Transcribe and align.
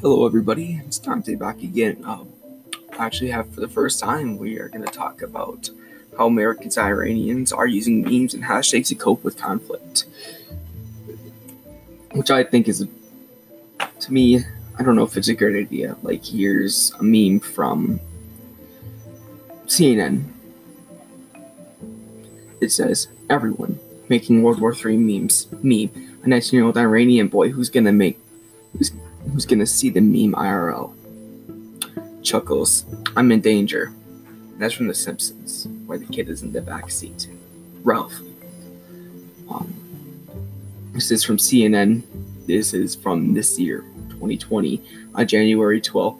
Hello, 0.00 0.24
everybody. 0.24 0.80
It's 0.86 1.00
Dante 1.00 1.34
back 1.34 1.60
again. 1.60 2.04
Um, 2.04 2.32
I 2.96 3.04
actually 3.04 3.30
have 3.30 3.52
for 3.52 3.60
the 3.60 3.66
first 3.66 3.98
time, 3.98 4.38
we 4.38 4.56
are 4.60 4.68
going 4.68 4.84
to 4.84 4.92
talk 4.92 5.22
about 5.22 5.70
how 6.16 6.28
Americans 6.28 6.76
and 6.76 6.86
Iranians 6.86 7.52
are 7.52 7.66
using 7.66 8.02
memes 8.02 8.32
and 8.32 8.44
hashtags 8.44 8.86
to 8.88 8.94
cope 8.94 9.24
with 9.24 9.36
conflict. 9.36 10.04
Which 12.12 12.30
I 12.30 12.44
think 12.44 12.68
is, 12.68 12.86
to 13.98 14.12
me, 14.12 14.44
I 14.78 14.84
don't 14.84 14.94
know 14.94 15.02
if 15.02 15.16
it's 15.16 15.26
a 15.26 15.34
great 15.34 15.56
idea. 15.56 15.96
Like, 16.04 16.24
here's 16.24 16.92
a 17.00 17.02
meme 17.02 17.40
from 17.40 17.98
CNN. 19.66 20.30
It 22.60 22.70
says, 22.70 23.08
Everyone 23.28 23.80
making 24.08 24.44
World 24.44 24.60
War 24.60 24.72
III 24.72 24.96
memes. 24.96 25.48
Me, 25.60 25.90
a 26.22 26.28
19 26.28 26.56
year 26.56 26.66
old 26.66 26.78
Iranian 26.78 27.26
boy 27.26 27.48
who's 27.48 27.68
gonna 27.68 27.92
make. 27.92 28.20
Who's, 29.38 29.46
gonna 29.46 29.66
see 29.66 29.88
the 29.88 30.00
meme 30.00 30.32
IRL. 30.32 30.92
Chuckles. 32.24 32.84
I'm 33.16 33.30
in 33.30 33.40
danger. 33.40 33.94
That's 34.56 34.74
from 34.74 34.88
The 34.88 34.94
Simpsons, 34.96 35.68
where 35.86 35.96
the 35.96 36.06
kid 36.06 36.28
is 36.28 36.42
in 36.42 36.50
the 36.50 36.60
back 36.60 36.90
seat. 36.90 37.28
Ralph. 37.84 38.14
Um, 39.48 39.72
this 40.92 41.12
is 41.12 41.22
from 41.22 41.36
CNN. 41.36 42.02
This 42.48 42.74
is 42.74 42.96
from 42.96 43.32
this 43.32 43.60
year, 43.60 43.82
2020, 44.08 44.82
on 45.14 45.28
January 45.28 45.80
12th 45.80 46.18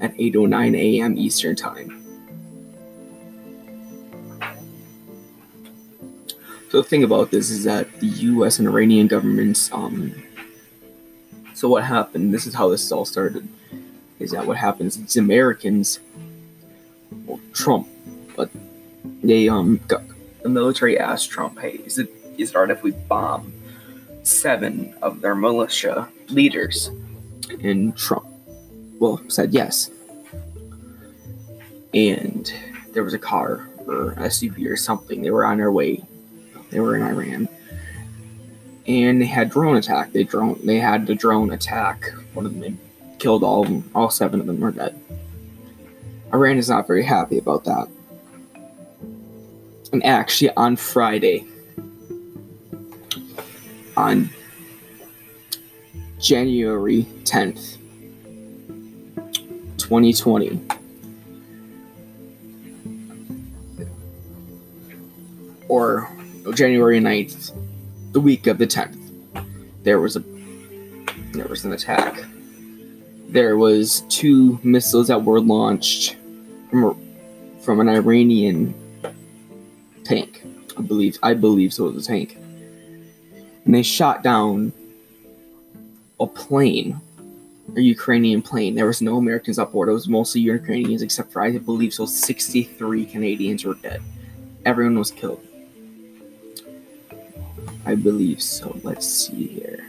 at 0.00 0.14
8:09 0.16 0.74
a.m. 0.74 1.18
Eastern 1.18 1.54
Time. 1.54 2.02
So 6.70 6.80
the 6.80 6.82
thing 6.82 7.04
about 7.04 7.30
this 7.30 7.50
is 7.50 7.64
that 7.64 8.00
the 8.00 8.06
U.S. 8.06 8.58
and 8.58 8.66
Iranian 8.66 9.06
governments. 9.06 9.70
Um, 9.70 10.14
so 11.56 11.68
what 11.70 11.84
happened? 11.84 12.34
This 12.34 12.46
is 12.46 12.54
how 12.54 12.68
this 12.68 12.92
all 12.92 13.06
started. 13.06 13.48
Is 14.18 14.30
that 14.32 14.46
what 14.46 14.58
happens? 14.58 14.98
It's 14.98 15.16
Americans, 15.16 16.00
well, 17.24 17.40
Trump, 17.54 17.88
but 18.36 18.50
they 19.22 19.48
um 19.48 19.80
got, 19.88 20.02
the 20.42 20.50
military 20.50 20.98
asked 20.98 21.30
Trump, 21.30 21.58
"Hey, 21.58 21.80
is 21.86 21.98
it 21.98 22.12
is 22.36 22.50
it 22.50 22.56
alright 22.56 22.70
if 22.70 22.82
we 22.82 22.90
bomb 22.90 23.54
seven 24.22 24.94
of 25.00 25.22
their 25.22 25.34
militia 25.34 26.08
leaders?" 26.28 26.90
And 27.62 27.96
Trump, 27.96 28.26
well, 28.98 29.22
said 29.28 29.54
yes. 29.54 29.90
And 31.94 32.52
there 32.92 33.02
was 33.02 33.14
a 33.14 33.18
car 33.18 33.66
or 33.86 34.14
SUV 34.18 34.68
or 34.68 34.76
something. 34.76 35.22
They 35.22 35.30
were 35.30 35.46
on 35.46 35.56
their 35.56 35.72
way 35.72 36.04
they 36.70 36.80
were 36.80 36.96
in 36.96 37.02
Iran, 37.02 37.48
and 38.88 39.20
they 39.20 39.26
had 39.26 39.50
drone 39.50 39.76
attack. 39.76 40.12
They 40.12 40.24
drone. 40.24 40.60
They 40.64 40.78
had 40.78 41.06
the 41.06 41.14
drone 41.14 41.52
attack. 41.52 42.10
One 42.34 42.46
of 42.46 42.58
them 42.58 42.78
killed 43.18 43.42
all 43.42 43.62
of 43.62 43.68
them. 43.68 43.90
All 43.94 44.10
seven 44.10 44.40
of 44.40 44.46
them 44.46 44.60
were 44.60 44.70
dead. 44.70 45.00
Iran 46.32 46.58
is 46.58 46.68
not 46.68 46.86
very 46.86 47.04
happy 47.04 47.38
about 47.38 47.64
that. 47.64 47.88
And 49.92 50.04
actually, 50.04 50.50
on 50.50 50.76
Friday, 50.76 51.46
on 53.96 54.28
January 56.18 57.06
10th, 57.24 57.78
2020, 59.78 60.60
or 65.68 66.10
January 66.54 67.00
9th, 67.00 67.52
the 68.16 68.20
week 68.20 68.46
of 68.46 68.56
the 68.56 68.66
10th, 68.66 68.96
there 69.82 70.00
was 70.00 70.16
a 70.16 70.24
there 71.32 71.44
was 71.48 71.66
an 71.66 71.74
attack. 71.74 72.24
There 73.28 73.58
was 73.58 74.04
two 74.08 74.58
missiles 74.62 75.08
that 75.08 75.22
were 75.22 75.38
launched 75.38 76.16
from 76.70 76.84
a, 76.84 76.96
from 77.60 77.78
an 77.80 77.90
Iranian 77.90 78.74
tank. 80.02 80.42
I 80.78 80.80
believe 80.80 81.18
I 81.22 81.34
believe 81.34 81.74
so 81.74 81.88
it 81.88 81.94
was 81.94 82.06
a 82.06 82.08
tank. 82.08 82.38
And 83.66 83.74
they 83.74 83.82
shot 83.82 84.22
down 84.22 84.72
a 86.18 86.26
plane, 86.26 86.98
a 87.76 87.82
Ukrainian 87.82 88.40
plane. 88.40 88.76
There 88.76 88.86
was 88.86 89.02
no 89.02 89.18
Americans 89.18 89.58
on 89.58 89.70
board. 89.70 89.90
It 89.90 89.92
was 89.92 90.08
mostly 90.08 90.40
Ukrainians, 90.40 91.02
except 91.02 91.32
for 91.32 91.42
I 91.42 91.58
believe 91.58 91.92
so 91.92 92.06
63 92.06 93.04
Canadians 93.04 93.62
were 93.66 93.74
dead. 93.74 94.00
Everyone 94.64 94.98
was 94.98 95.10
killed. 95.10 95.42
I 97.86 97.94
believe 97.94 98.42
so. 98.42 98.76
Let's 98.82 99.06
see 99.06 99.46
here. 99.46 99.88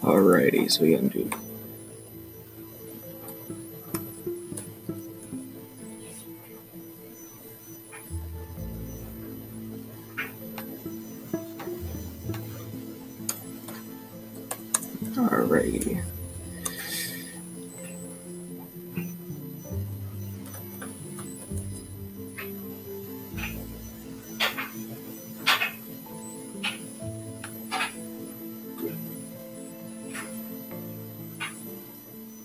Alrighty, 0.00 0.70
so 0.70 0.82
we 0.82 0.92
gotta 0.96 1.49
Alrighty. 15.20 16.02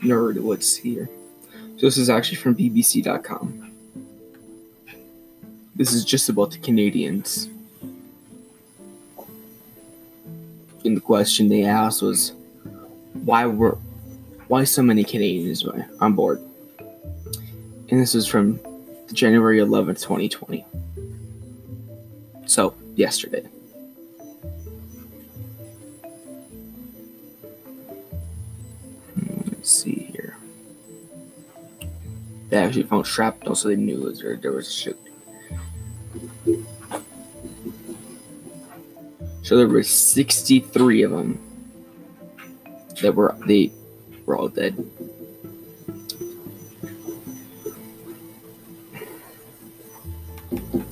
Nerd, 0.00 0.40
what's 0.40 0.74
here? 0.74 1.10
So 1.76 1.86
this 1.86 1.98
is 1.98 2.08
actually 2.08 2.38
from 2.38 2.54
BBC.com. 2.56 3.70
This 5.76 5.92
is 5.92 6.06
just 6.06 6.30
about 6.30 6.52
the 6.52 6.58
Canadians. 6.58 7.50
And 10.84 10.96
the 10.96 11.00
question 11.02 11.48
they 11.48 11.64
asked 11.64 12.00
was, 12.00 12.32
why 13.24 13.46
were 13.46 13.78
why 14.48 14.64
so 14.64 14.82
many 14.82 15.04
Canadians 15.04 15.64
on 16.00 16.14
board? 16.14 16.40
And 17.88 18.00
this 18.00 18.14
is 18.14 18.26
from 18.26 18.60
January 19.12 19.58
11th, 19.58 20.02
2020. 20.02 20.64
So, 22.46 22.74
yesterday. 22.94 23.42
Hmm, 29.14 29.40
Let's 29.52 29.70
see 29.70 30.10
here. 30.12 30.36
They 32.48 32.58
actually 32.58 32.82
found 32.84 33.06
shrapnel, 33.06 33.54
so 33.54 33.68
they 33.68 33.76
knew 33.76 34.00
was, 34.00 34.20
there, 34.20 34.36
there 34.36 34.52
was 34.52 34.68
a 34.68 34.72
shoot. 34.72 34.98
So 39.42 39.56
there 39.56 39.68
were 39.68 39.82
63 39.82 41.02
of 41.02 41.10
them 41.10 41.51
that 43.00 43.14
were 43.14 43.34
they 43.46 43.72
were 44.26 44.36
all 44.36 44.48
dead. 44.48 44.76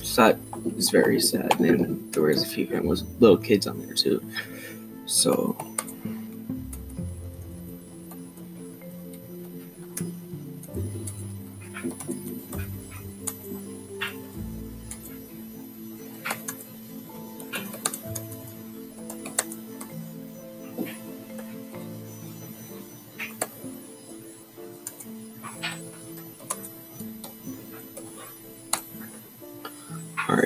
So 0.01 0.23
that 0.27 0.39
was 0.75 0.89
very 0.89 1.19
sad. 1.19 1.59
And 1.59 2.11
there 2.13 2.23
was 2.23 2.43
a 2.43 2.47
few 2.47 2.65
was 2.87 3.03
little 3.19 3.37
kids 3.37 3.67
on 3.67 3.79
there 3.79 3.93
too. 3.93 4.21
So 5.05 5.55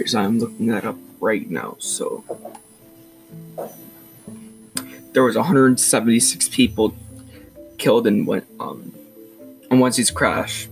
So 0.06 0.20
I'm 0.20 0.40
looking 0.40 0.68
that 0.68 0.86
up 0.86 0.98
right 1.20 1.50
now. 1.50 1.78
So 1.80 2.24
there 5.14 5.24
was 5.24 5.36
176 5.36 6.50
people 6.50 6.96
killed 7.78 8.08
in 8.08 8.28
um 8.60 8.94
in 9.72 9.80
Wednesday's 9.80 10.12
crash. 10.12 10.68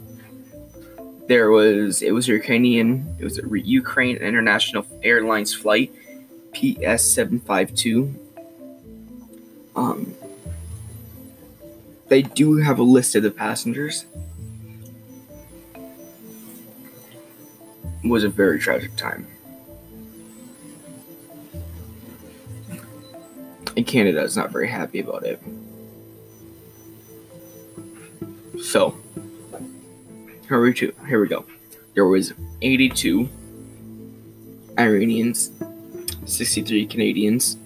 there 1.27 1.49
was 1.49 2.01
it 2.01 2.11
was 2.11 2.27
Ukrainian 2.27 3.15
it 3.19 3.23
was 3.23 3.39
a 3.39 3.43
Ukraine 3.59 4.17
International 4.17 4.85
Airlines 5.01 5.53
flight 5.53 5.91
PS 6.53 7.03
seven 7.03 7.39
five 7.39 7.73
two. 7.73 8.13
Um, 9.75 10.13
they 12.09 12.21
do 12.21 12.57
have 12.57 12.77
a 12.77 12.83
list 12.83 13.15
of 13.15 13.23
the 13.23 13.31
passengers. 13.31 14.05
Was 18.03 18.23
a 18.23 18.29
very 18.29 18.59
tragic 18.59 18.95
time. 18.95 19.27
And 23.75 23.87
Canada 23.87 24.21
is 24.21 24.37
not 24.37 24.51
very 24.51 24.67
happy 24.67 24.99
about 24.99 25.25
it. 25.25 25.41
So, 28.61 28.95
here 30.47 30.61
we, 30.61 30.73
go. 30.73 30.91
here 31.07 31.21
we 31.21 31.27
go. 31.27 31.45
There 31.95 32.05
was 32.05 32.33
82 32.61 33.27
Iranians, 34.77 35.51
63 36.25 36.85
Canadians, 36.87 37.57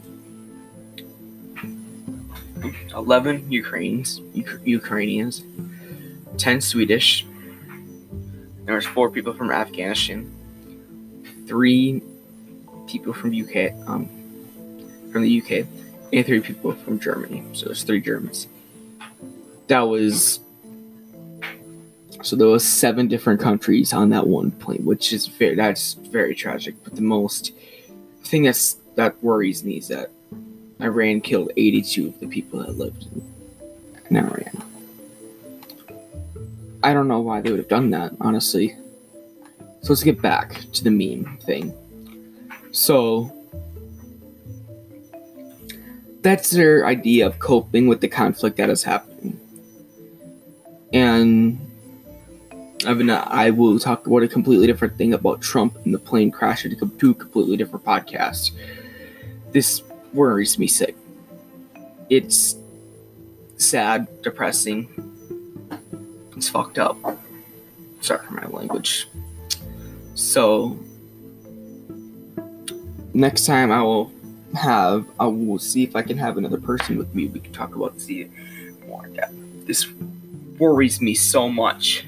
11 2.93 3.51
Ukrainians, 3.51 4.21
Ukrainians, 4.65 5.43
10 6.37 6.61
Swedish. 6.61 7.25
There 8.67 8.75
was 8.75 8.85
four 8.85 9.09
people 9.09 9.33
from 9.33 9.49
Afghanistan, 9.49 10.29
three 11.47 12.03
people 12.85 13.13
from 13.13 13.33
UK, 13.33 13.71
um, 13.87 14.09
from 15.09 15.21
the 15.21 15.41
UK, 15.41 15.65
and 16.11 16.25
three 16.25 16.41
people 16.41 16.73
from 16.73 16.99
Germany. 16.99 17.45
So 17.53 17.67
there's 17.67 17.83
three 17.83 18.01
Germans. 18.01 18.47
That 19.67 19.81
was 19.81 20.41
so 22.21 22.35
there 22.35 22.47
was 22.47 22.67
seven 22.67 23.07
different 23.07 23.39
countries 23.39 23.93
on 23.93 24.09
that 24.09 24.27
one 24.27 24.51
plane, 24.51 24.83
which 24.83 25.13
is 25.13 25.27
very 25.27 25.55
that's 25.55 25.93
very 25.93 26.35
tragic. 26.35 26.75
But 26.83 26.95
the 26.95 27.01
most 27.01 27.53
thing 28.25 28.43
that's 28.43 28.73
that 28.95 29.23
worries 29.23 29.63
me 29.63 29.77
is 29.77 29.87
that 29.87 30.11
Iran 30.81 31.21
killed 31.21 31.51
82 31.55 32.07
of 32.07 32.19
the 32.19 32.27
people 32.27 32.59
that 32.59 32.77
lived 32.77 33.07
in 34.09 34.17
Iran. 34.17 34.66
I 36.87 36.93
don't 36.93 37.09
know 37.09 37.19
why 37.19 37.41
they 37.41 37.51
would 37.51 37.59
have 37.59 37.67
done 37.67 37.89
that, 37.89 38.13
honestly. 38.21 38.73
So 39.81 39.89
let's 39.89 40.03
get 40.03 40.21
back 40.21 40.61
to 40.71 40.85
the 40.85 40.89
meme 40.89 41.37
thing. 41.39 41.73
So 42.71 43.29
that's 46.21 46.49
their 46.51 46.85
idea 46.85 47.27
of 47.27 47.39
coping 47.39 47.89
with 47.89 47.99
the 47.99 48.07
conflict 48.07 48.55
that 48.55 48.69
is 48.69 48.83
happening. 48.83 49.37
And 50.93 51.59
I 52.85 52.93
mean, 52.93 53.09
I 53.09 53.49
will 53.49 53.79
talk 53.79 54.07
about 54.07 54.23
a 54.23 54.27
completely 54.29 54.65
different 54.65 54.97
thing 54.97 55.13
about 55.13 55.41
Trump 55.41 55.75
and 55.83 55.93
the 55.93 55.99
plane 55.99 56.31
crash 56.31 56.63
into 56.63 56.89
two 56.97 57.13
completely 57.15 57.57
different 57.57 57.83
podcasts. 57.83 58.51
This 59.51 59.83
worries 60.13 60.57
me 60.57 60.67
sick. 60.67 60.95
It's 62.09 62.55
sad, 63.57 64.07
depressing. 64.21 65.16
It's 66.37 66.49
fucked 66.49 66.79
up. 66.79 66.97
Sorry 68.01 68.25
for 68.25 68.33
my 68.33 68.45
language. 68.47 69.09
So, 70.15 70.79
next 73.13 73.45
time 73.45 73.71
I 73.71 73.81
will 73.83 74.11
have, 74.55 75.05
I 75.19 75.25
will 75.25 75.59
see 75.59 75.83
if 75.83 75.95
I 75.95 76.01
can 76.01 76.17
have 76.17 76.37
another 76.37 76.59
person 76.59 76.97
with 76.97 77.13
me. 77.13 77.27
We 77.27 77.39
can 77.39 77.51
talk 77.51 77.75
about 77.75 77.97
the 77.99 78.29
more 78.87 79.07
depth. 79.07 79.33
This 79.65 79.87
worries 80.57 81.01
me 81.01 81.13
so 81.13 81.49
much 81.49 82.05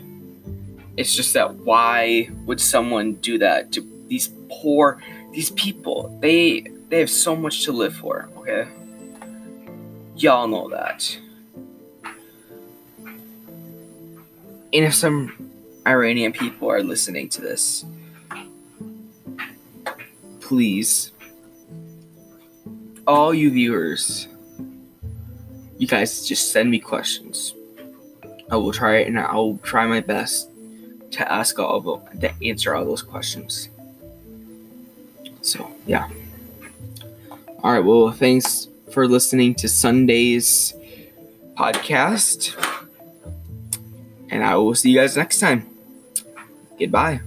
it's 1.00 1.16
just 1.16 1.34
that 1.34 1.56
why 1.56 2.30
would 2.46 2.60
someone 2.60 3.14
do 3.14 3.38
that 3.38 3.72
to 3.72 3.82
these 4.10 4.30
poor 4.50 5.02
these 5.32 5.50
people? 5.52 6.18
They 6.22 6.68
they 6.90 7.00
have 7.00 7.10
so 7.10 7.38
much 7.38 7.64
to 7.64 7.72
live 7.72 7.96
for, 7.96 8.30
okay? 8.36 8.68
Y'all 10.18 10.46
know 10.46 10.68
that. 10.70 11.18
And 14.72 14.86
if 14.86 14.94
some 14.94 15.52
Iranian 15.88 16.32
people 16.32 16.70
are 16.70 16.84
listening 16.84 17.30
to 17.30 17.42
this, 17.42 17.86
please, 20.40 21.12
all 23.08 23.34
you 23.34 23.50
viewers, 23.50 24.28
you 25.78 25.88
guys 25.88 26.28
just 26.28 26.52
send 26.52 26.70
me 26.70 26.80
questions. 26.80 27.54
I 28.52 28.58
will 28.58 28.72
try 28.72 28.98
it 28.98 29.08
and 29.08 29.20
I 29.20 29.36
will 29.36 29.58
try 29.60 29.88
my 29.88 30.02
best 30.02 30.50
to 31.12 31.32
ask 31.32 31.58
all 31.58 31.78
of 31.78 31.84
them, 31.86 32.20
to 32.20 32.48
answer 32.48 32.76
all 32.76 32.86
those 32.86 33.02
questions. 33.02 33.70
So, 35.42 35.72
yeah. 35.88 36.08
All 37.64 37.74
right, 37.74 37.84
well, 37.84 38.12
thanks 38.12 38.68
for 38.92 39.08
listening 39.08 39.56
to 39.56 39.68
Sunday's 39.68 40.74
podcast. 41.58 42.56
And 44.30 44.44
I 44.44 44.56
will 44.56 44.76
see 44.76 44.92
you 44.92 45.00
guys 45.00 45.18
next 45.18 45.40
time. 45.40 45.68
Goodbye. 46.78 47.22